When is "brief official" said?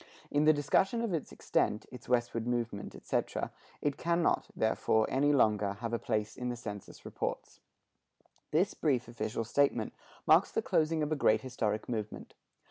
8.73-9.43